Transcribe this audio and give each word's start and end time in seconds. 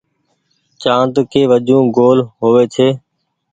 چآند 0.81 1.15
ڪي 1.31 1.41
وجون 1.51 1.83
گول 1.95 2.19
هووي 2.39 2.65
ڇي۔ 2.73 2.87